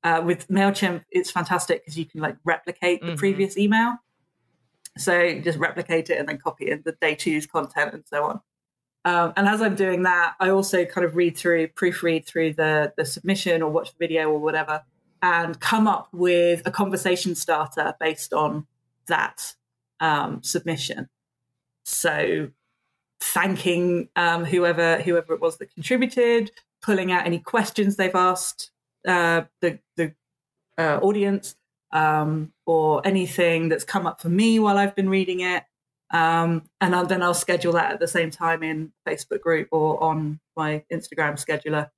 [0.02, 3.16] Uh, with MailChimp, it's fantastic because you can like replicate the mm-hmm.
[3.16, 3.96] previous email.
[4.96, 8.24] So you just replicate it and then copy in the day two's content and so
[8.24, 8.40] on.
[9.04, 12.94] Um, and as I'm doing that, I also kind of read through, proofread through the,
[12.96, 14.84] the submission or watch the video or whatever,
[15.20, 18.66] and come up with a conversation starter based on
[19.06, 19.54] that
[20.00, 21.10] um, submission.
[21.84, 22.48] So
[23.20, 26.50] thanking um, whoever whoever it was that contributed,
[26.82, 28.70] pulling out any questions they've asked
[29.06, 30.14] uh, the the
[30.78, 31.56] uh, audience,
[31.92, 35.64] um, or anything that's come up for me while I've been reading it.
[36.12, 40.02] Um, and I'll, then I'll schedule that at the same time in Facebook group or
[40.02, 41.90] on my Instagram scheduler,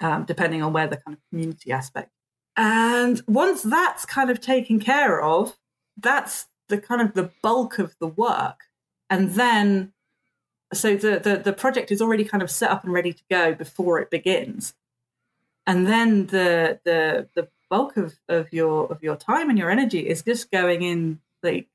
[0.00, 2.10] um, depending on where the kind of community aspect.
[2.56, 5.56] And once that's kind of taken care of,
[5.96, 8.60] that's the kind of the bulk of the work.
[9.08, 9.92] And then
[10.72, 13.54] so the, the the project is already kind of set up and ready to go
[13.54, 14.74] before it begins.
[15.66, 20.08] And then the the the bulk of of your of your time and your energy
[20.08, 21.68] is just going in like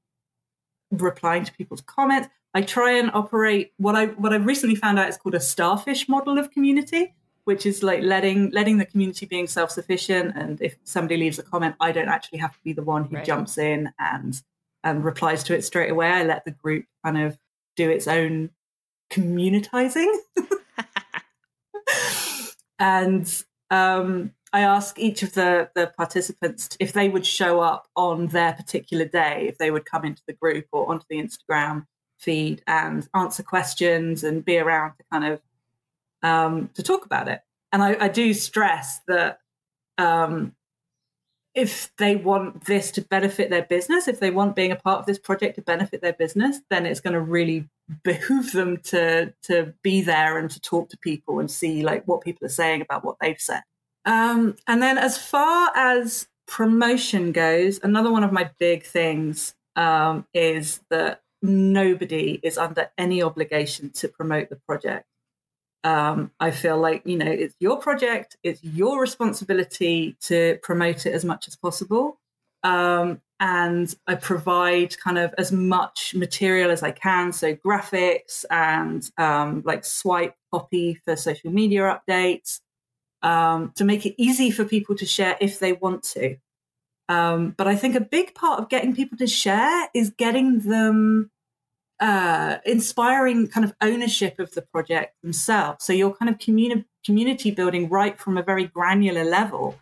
[0.92, 2.30] replying to people's comments.
[2.54, 6.08] I try and operate what i what i've recently found out is called a starfish
[6.08, 10.34] model of community which is like letting letting the community being self-sufficient.
[10.36, 13.16] And if somebody leaves a comment i don't actually have to be the one who
[13.16, 13.26] right.
[13.26, 14.42] jumps in and
[14.84, 16.08] and replies to it straight away.
[16.08, 17.38] I let the group kind of
[17.76, 18.52] do its own
[19.14, 20.12] communitizing.
[22.80, 28.28] and um, I ask each of the, the participants if they would show up on
[28.28, 31.86] their particular day, if they would come into the group or onto the Instagram
[32.18, 35.42] feed and answer questions and be around to kind of
[36.24, 37.42] um, to talk about it.
[37.72, 39.40] And I, I do stress that
[39.98, 40.56] um,
[41.56, 45.06] if they want this to benefit their business, if they want being a part of
[45.06, 47.70] this project to benefit their business, then it's going to really
[48.04, 52.22] behoove them to to be there and to talk to people and see like what
[52.22, 53.62] people are saying about what they've said.
[54.06, 60.26] Um, and then as far as promotion goes, another one of my big things um,
[60.34, 65.06] is that nobody is under any obligation to promote the project.
[65.84, 71.14] Um, I feel like, you know, it's your project, it's your responsibility to promote it
[71.14, 72.20] as much as possible.
[72.64, 77.34] Um, and I provide kind of as much material as I can.
[77.34, 82.62] So graphics and um, like swipe copy for social media updates
[83.22, 86.38] um, to make it easy for people to share if they want to.
[87.10, 91.30] Um, but I think a big part of getting people to share is getting them
[92.04, 95.86] uh, inspiring kind of ownership of the project themselves.
[95.86, 99.80] So you're kind of communi- community building right from a very granular level.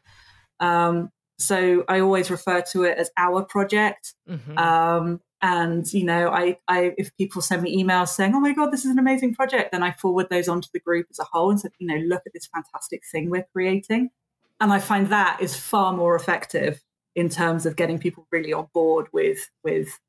[0.60, 4.14] Um, so I always refer to it as our project.
[4.30, 4.56] Mm-hmm.
[4.56, 8.70] Um, and you know, I, I if people send me emails saying, "Oh my god,
[8.70, 11.50] this is an amazing project," then I forward those onto the group as a whole
[11.50, 14.12] and said, "You know, look at this fantastic thing we're creating."
[14.60, 16.84] And I find that is far more effective
[17.16, 20.00] in terms of getting people really on board with with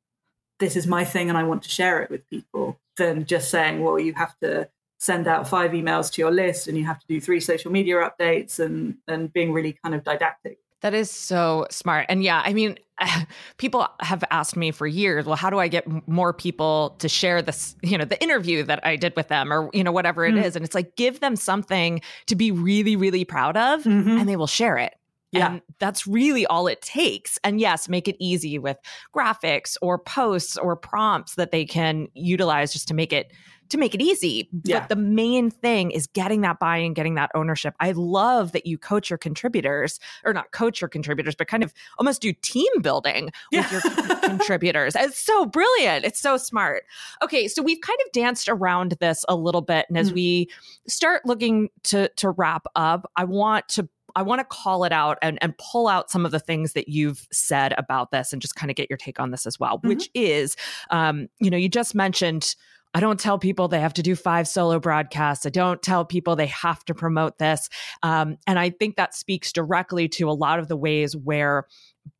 [0.63, 3.83] this is my thing and I want to share it with people than just saying,
[3.83, 7.05] well, you have to send out five emails to your list and you have to
[7.07, 10.59] do three social media updates and and being really kind of didactic.
[10.81, 12.05] That is so smart.
[12.07, 12.77] And yeah, I mean,
[13.57, 17.41] people have asked me for years, well, how do I get more people to share
[17.41, 20.35] this, you know, the interview that I did with them or, you know, whatever it
[20.35, 20.55] mm is?
[20.55, 24.09] And it's like, give them something to be really, really proud of mm-hmm.
[24.09, 24.93] and they will share it.
[25.33, 25.53] Yeah.
[25.53, 27.39] And that's really all it takes.
[27.43, 28.77] And yes, make it easy with
[29.13, 33.31] graphics or posts or prompts that they can utilize just to make it
[33.69, 34.49] to make it easy.
[34.65, 34.81] Yeah.
[34.81, 37.73] But the main thing is getting that buy-in, getting that ownership.
[37.79, 41.73] I love that you coach your contributors, or not coach your contributors, but kind of
[41.97, 43.81] almost do team building with yeah.
[43.81, 44.95] your contributors.
[44.95, 46.05] It's so brilliant.
[46.05, 46.83] It's so smart.
[47.23, 50.15] Okay, so we've kind of danced around this a little bit, and as mm.
[50.15, 50.49] we
[50.87, 55.17] start looking to to wrap up, I want to I want to call it out
[55.21, 58.55] and, and pull out some of the things that you've said about this and just
[58.55, 59.89] kind of get your take on this as well, mm-hmm.
[59.89, 60.55] which is,
[60.91, 62.55] um, you know, you just mentioned.
[62.95, 65.47] I don't tell people they have to do five solo broadcasts.
[65.47, 67.67] I don't tell people they have to promote this.
[68.03, 71.65] Um, and I think that speaks directly to a lot of the ways where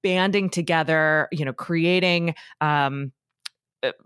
[0.01, 3.11] banding together, you know, creating, um,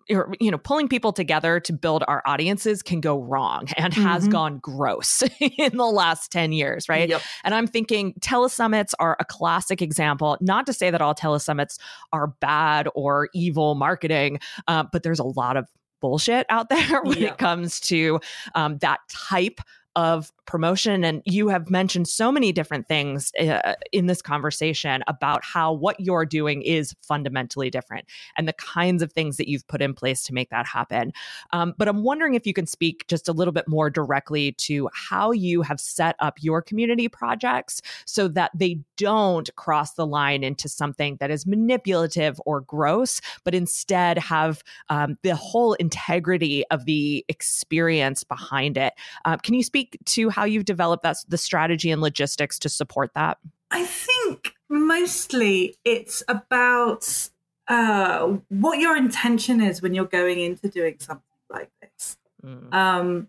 [0.08, 4.32] you know pulling people together to build our audiences can go wrong and has mm-hmm.
[4.32, 7.22] gone gross in the last 10 years right yep.
[7.44, 11.78] and i'm thinking telesummits are a classic example not to say that all telesummits
[12.12, 15.68] are bad or evil marketing uh, but there's a lot of
[16.02, 17.34] bullshit out there when yep.
[17.34, 18.20] it comes to
[18.56, 19.60] um, that type
[19.96, 21.04] of promotion.
[21.04, 26.00] And you have mentioned so many different things uh, in this conversation about how what
[26.00, 28.06] you're doing is fundamentally different
[28.36, 31.12] and the kinds of things that you've put in place to make that happen.
[31.52, 34.90] Um, but I'm wondering if you can speak just a little bit more directly to
[34.94, 40.44] how you have set up your community projects so that they don't cross the line
[40.44, 46.86] into something that is manipulative or gross, but instead have um, the whole integrity of
[46.86, 48.94] the experience behind it.
[49.26, 49.98] Uh, can you speak?
[50.06, 53.40] to how you've developed that the strategy and logistics to support that?
[53.72, 57.30] I think mostly it's about
[57.68, 62.18] uh, what your intention is when you're going into doing something like this.
[62.46, 62.72] Mm.
[62.72, 63.28] Um,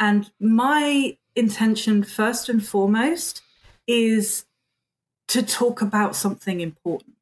[0.00, 3.42] and my intention, first and foremost,
[3.86, 4.46] is
[5.28, 7.16] to talk about something important,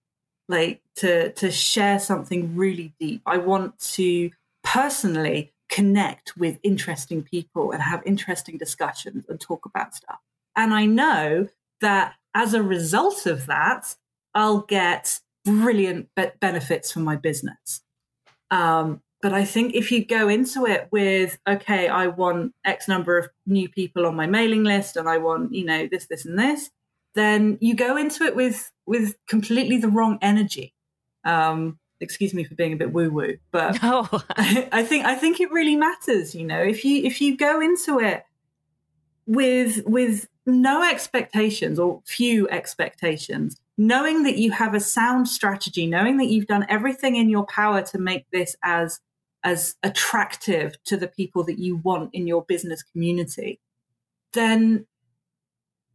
[0.48, 3.20] like to to share something really deep.
[3.26, 4.30] I want to
[4.62, 10.20] personally connect with interesting people and have interesting discussions and talk about stuff.
[10.54, 11.48] And I know
[11.80, 13.96] that as a result of that,
[14.36, 17.82] I'll get brilliant be- benefits for my business.
[18.52, 23.18] Um, but I think if you go into it with, okay, I want X number
[23.18, 26.38] of new people on my mailing list and I want, you know, this, this, and
[26.38, 26.70] this,
[27.16, 30.72] then you go into it with with completely the wrong energy.
[31.24, 34.06] Um, excuse me for being a bit woo woo, but no.
[34.36, 36.34] I, I think I think it really matters.
[36.34, 38.24] You know, if you if you go into it
[39.26, 46.18] with with no expectations or few expectations, knowing that you have a sound strategy, knowing
[46.18, 49.00] that you've done everything in your power to make this as
[49.42, 53.60] as attractive to the people that you want in your business community,
[54.32, 54.86] then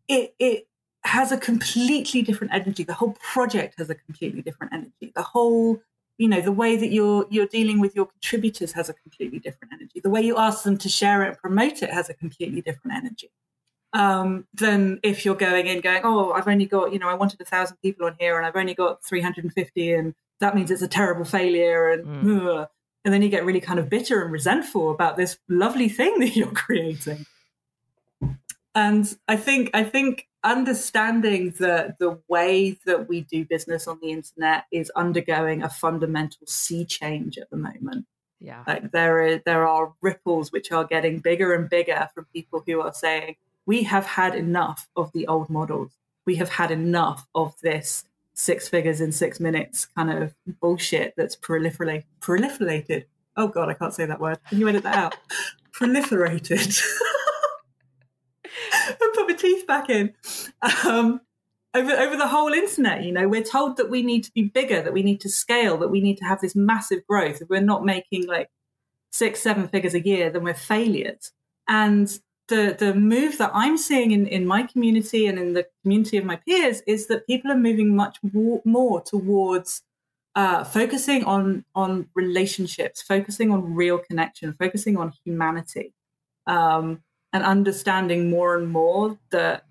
[0.08, 0.68] it it
[1.04, 2.84] has a completely different energy.
[2.84, 5.12] The whole project has a completely different energy.
[5.16, 5.82] The whole
[6.20, 9.74] you know the way that you're you're dealing with your contributors has a completely different
[9.74, 10.00] energy.
[10.00, 12.96] The way you ask them to share it and promote it has a completely different
[12.96, 13.32] energy
[13.94, 17.42] um, than if you're going in going oh i've only got you know i wanted
[17.42, 20.88] a thousand people on here and i've only got 350 and that means it's a
[20.88, 22.68] terrible failure and mm.
[23.04, 26.36] and then you get really kind of bitter and resentful about this lovely thing that
[26.36, 27.26] you're creating
[28.80, 34.12] and i think i think understanding that the way that we do business on the
[34.12, 38.06] internet is undergoing a fundamental sea change at the moment.
[38.40, 38.64] Yeah.
[38.66, 42.80] Like there is there are ripples which are getting bigger and bigger from people who
[42.82, 45.92] are saying, we have had enough of the old models.
[46.26, 51.36] We have had enough of this six figures in six minutes kind of bullshit that's
[51.36, 53.06] proliferate proliferated.
[53.36, 54.40] Oh god, I can't say that word.
[54.48, 55.18] Can you edit that out?
[55.74, 56.82] proliferated.
[59.30, 60.14] my teeth back in.
[60.86, 61.22] Um,
[61.76, 64.82] over over the whole internet, you know, we're told that we need to be bigger,
[64.82, 67.42] that we need to scale, that we need to have this massive growth.
[67.42, 68.50] If we're not making like
[69.12, 71.32] six, seven figures a year, then we're failures.
[71.68, 72.08] And
[72.48, 76.26] the the move that I'm seeing in, in my community and in the community of
[76.26, 79.84] my peers is that people are moving much more, more towards
[80.36, 85.94] uh, focusing on on relationships, focusing on real connection, focusing on humanity,
[86.48, 87.04] um,
[87.34, 89.66] and understanding more and more that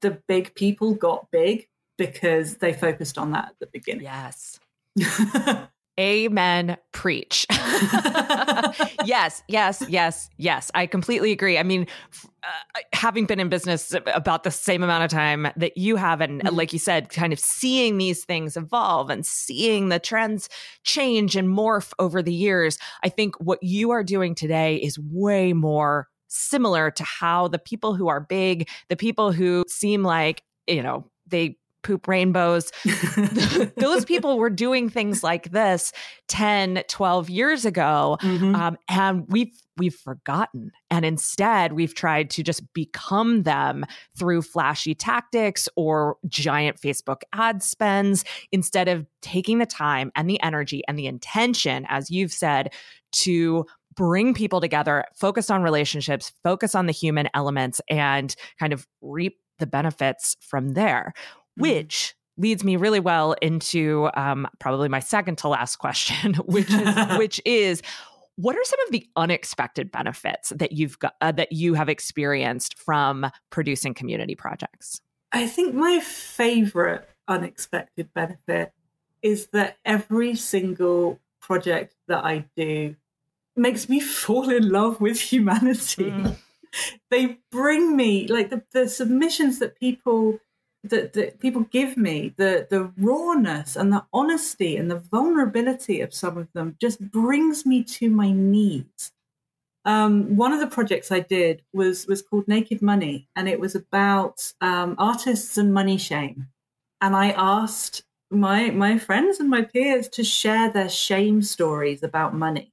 [0.00, 4.04] the big people got big because they focused on that at the beginning.
[4.04, 4.60] Yes.
[6.00, 6.78] Amen.
[6.92, 7.46] Preach.
[9.04, 10.70] yes, yes, yes, yes.
[10.74, 11.58] I completely agree.
[11.58, 11.86] I mean,
[12.42, 16.42] uh, having been in business about the same amount of time that you have, and
[16.42, 16.56] mm-hmm.
[16.56, 20.48] like you said, kind of seeing these things evolve and seeing the trends
[20.84, 25.52] change and morph over the years, I think what you are doing today is way
[25.52, 30.82] more similar to how the people who are big, the people who seem like, you
[30.82, 32.70] know, they poop rainbows.
[33.76, 35.92] Those people were doing things like this
[36.28, 38.18] 10, 12 years ago.
[38.20, 38.54] Mm-hmm.
[38.54, 40.72] Um, and we've we've forgotten.
[40.90, 43.86] And instead, we've tried to just become them
[44.18, 50.40] through flashy tactics or giant Facebook ad spends instead of taking the time and the
[50.42, 52.74] energy and the intention, as you've said,
[53.12, 53.64] to
[53.94, 59.38] bring people together, focus on relationships, focus on the human elements, and kind of reap
[59.58, 61.62] the benefits from there, mm-hmm.
[61.62, 66.96] which leads me really well into um, probably my second to last question, which is
[67.18, 67.82] which is
[68.36, 72.78] what are some of the unexpected benefits that you've got uh, that you have experienced
[72.78, 75.00] from producing community projects?
[75.32, 78.72] I think my favorite unexpected benefit
[79.22, 82.96] is that every single project that I do
[83.56, 86.10] makes me fall in love with humanity.
[86.10, 86.36] Mm.
[87.10, 90.38] they bring me like the, the submissions that people
[90.84, 96.14] that, that people give me, the the rawness and the honesty and the vulnerability of
[96.14, 99.12] some of them just brings me to my knees.
[99.84, 103.74] Um, one of the projects I did was was called Naked Money, and it was
[103.74, 106.48] about um, artists and money shame.
[107.00, 112.34] And I asked my my friends and my peers to share their shame stories about
[112.34, 112.72] money.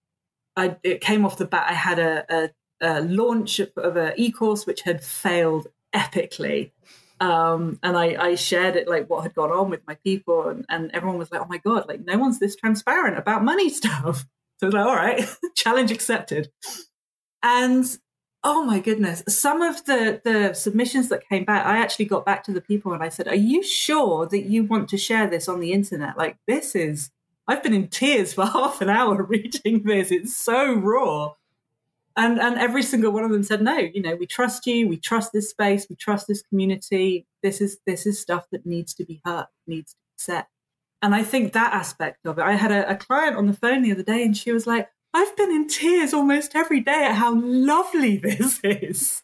[0.57, 1.67] I, it came off the bat.
[1.69, 2.49] I had a, a,
[2.81, 6.71] a launch of, of an e-course which had failed epically.
[7.19, 10.65] Um, and I, I, shared it like what had gone on with my people and,
[10.69, 14.27] and, everyone was like, oh my God, like no one's this transparent about money stuff.
[14.59, 16.51] So I was like, all right, challenge accepted.
[17.41, 17.85] And
[18.43, 22.43] oh my goodness, some of the, the submissions that came back, I actually got back
[22.43, 25.49] to the people and I said, are you sure that you want to share this
[25.49, 26.19] on the internet?
[26.19, 27.09] Like this is
[27.47, 30.11] I've been in tears for half an hour reading this.
[30.11, 31.33] It's so raw.
[32.15, 34.97] And and every single one of them said, no, you know, we trust you, we
[34.97, 37.27] trust this space, we trust this community.
[37.43, 40.45] This is this is stuff that needs to be heard, needs to be said.
[41.03, 42.41] And I think that aspect of it.
[42.41, 44.89] I had a, a client on the phone the other day and she was like,
[45.13, 49.23] I've been in tears almost every day at how lovely this is.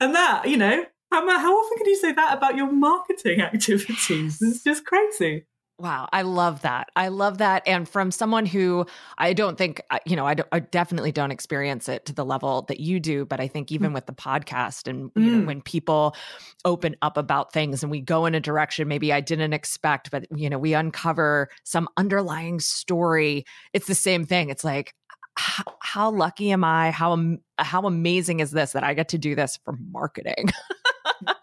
[0.00, 4.38] And that, you know, how, how often can you say that about your marketing activities?
[4.40, 5.44] It's just crazy.
[5.78, 6.88] Wow, I love that.
[6.96, 7.62] I love that.
[7.66, 8.86] And from someone who
[9.18, 12.80] I don't think, you know, I, I, definitely don't experience it to the level that
[12.80, 13.94] you do, but I think even mm.
[13.94, 15.22] with the podcast and mm.
[15.22, 15.46] you know, mm.
[15.46, 16.16] when people
[16.64, 20.24] open up about things and we go in a direction maybe I didn't expect, but,
[20.34, 24.48] you know, we uncover some underlying story, it's the same thing.
[24.48, 24.94] It's like,
[25.36, 26.90] how, how lucky am I?
[26.90, 30.46] How how amazing is this that I get to do this for marketing?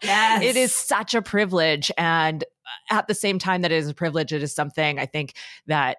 [0.02, 0.42] yes.
[0.42, 2.44] It is such a privilege and
[2.90, 5.34] at the same time that it is a privilege, it is something I think
[5.66, 5.98] that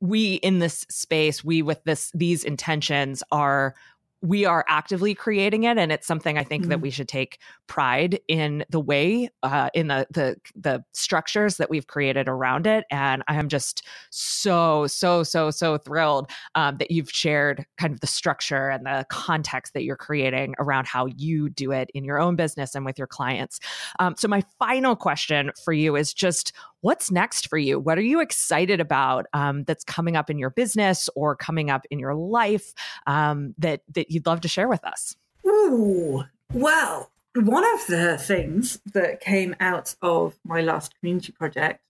[0.00, 3.74] we in this space, we with this these intentions are
[4.22, 6.70] we are actively creating it and it's something i think mm-hmm.
[6.70, 11.68] that we should take pride in the way uh, in the, the the structures that
[11.68, 16.90] we've created around it and i am just so so so so thrilled um, that
[16.90, 21.48] you've shared kind of the structure and the context that you're creating around how you
[21.50, 23.60] do it in your own business and with your clients
[23.98, 26.52] um, so my final question for you is just
[26.86, 27.80] what's next for you?
[27.80, 31.84] What are you excited about um, that's coming up in your business or coming up
[31.90, 32.74] in your life
[33.08, 35.16] um, that that you'd love to share with us?
[35.46, 41.80] Ooh, well, one of the things that came out of my last community project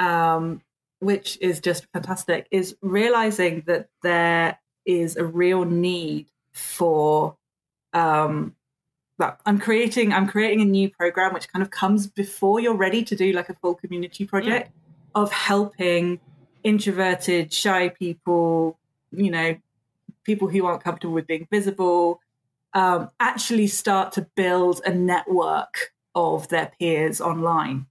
[0.00, 0.62] um,
[1.00, 7.36] which is just fantastic, is realizing that there is a real need for
[7.92, 8.54] um,
[9.18, 13.02] well, I'm creating I'm creating a new program which kind of comes before you're ready
[13.04, 14.72] to do like a full community project mm.
[15.14, 16.20] of helping
[16.62, 18.78] introverted, shy people,
[19.10, 19.56] you know,
[20.24, 22.20] people who aren't comfortable with being visible,
[22.74, 27.86] um, actually start to build a network of their peers online.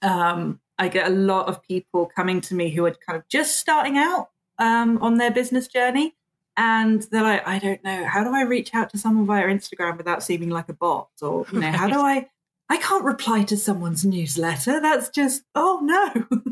[0.00, 3.58] Um, I get a lot of people coming to me who are kind of just
[3.58, 6.14] starting out um, on their business journey
[6.56, 9.96] and they're like, I don't know, how do I reach out to someone via Instagram
[9.96, 11.08] without seeming like a bot?
[11.20, 12.28] Or, you know, how do I,
[12.68, 14.80] I can't reply to someone's newsletter.
[14.80, 16.42] That's just, oh no.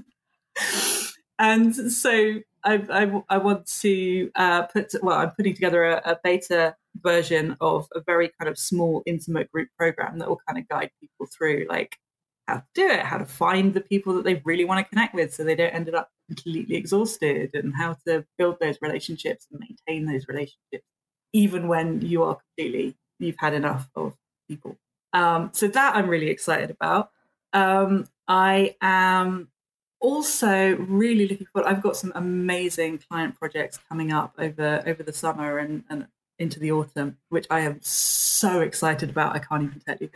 [1.39, 6.19] and so I, I, I, want to uh, put, well, I'm putting together a, a
[6.23, 10.69] beta version of a very kind of small, intimate group program that will kind of
[10.69, 11.97] guide people through like
[12.47, 15.15] how to do it, how to find the people that they really want to connect
[15.15, 19.61] with so they don't end up completely exhausted, and how to build those relationships and
[19.61, 20.87] maintain those relationships,
[21.33, 24.15] even when you are completely, you've had enough of
[24.49, 24.77] people.
[25.13, 27.11] Um, so that I'm really excited about.
[27.53, 29.49] Um, I am
[30.01, 31.69] also really looking forward.
[31.69, 36.07] I've got some amazing client projects coming up over over the summer and, and
[36.39, 39.37] into the autumn, which I am so excited about.
[39.37, 40.11] I can't even tell you.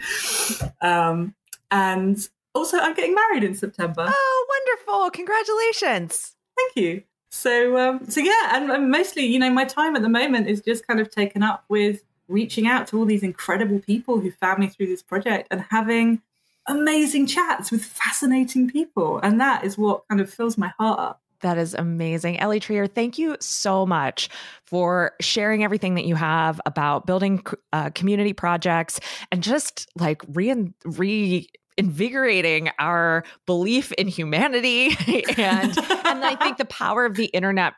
[0.80, 1.34] Um,
[1.70, 4.06] and also, I'm getting married in September.
[4.08, 5.10] Oh, wonderful!
[5.10, 6.34] Congratulations.
[6.56, 7.02] Thank you.
[7.30, 10.60] So, um, so yeah, and, and mostly, you know, my time at the moment is
[10.60, 14.60] just kind of taken up with reaching out to all these incredible people who found
[14.60, 16.22] me through this project and having
[16.66, 19.18] amazing chats with fascinating people.
[19.22, 21.20] And that is what kind of fills my heart up.
[21.40, 22.38] That is amazing.
[22.40, 24.30] Ellie Trier, thank you so much
[24.64, 28.98] for sharing everything that you have about building uh, community projects
[29.30, 31.46] and just like re, re
[31.76, 34.96] invigorating our belief in humanity
[35.36, 37.74] and and I think the power of the internet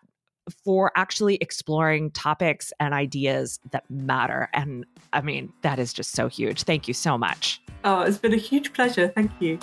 [0.65, 6.29] for actually exploring topics and ideas that matter and I mean that is just so
[6.29, 6.65] huge.
[6.65, 7.61] Thank you so much.
[7.87, 9.09] Oh, it's been a huge pleasure.
[9.09, 9.59] Thank you.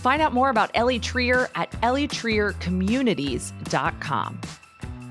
[0.00, 4.40] Find out more about Ellie Trier at ellietriercommunities.com.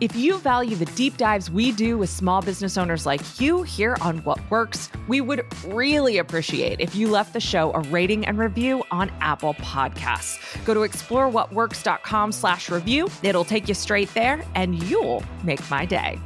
[0.02, 3.96] If you value the deep dives we do with small business owners like you here
[4.02, 8.38] on What Works, we would really appreciate if you left the show a rating and
[8.38, 10.66] review on Apple Podcasts.
[10.66, 13.08] Go to explorewhatworks.com slash review.
[13.24, 16.20] It'll take you straight there and you'll make my day.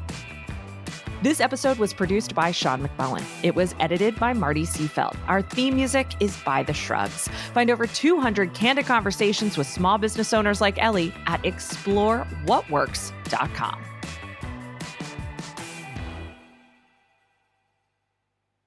[1.21, 3.25] This episode was produced by Sean McMullin.
[3.43, 5.17] It was edited by Marty Seafeld.
[5.27, 7.27] Our theme music is by The Shrugs.
[7.53, 13.88] Find over 200 candid conversations with small business owners like Ellie at explorewhatworks.com.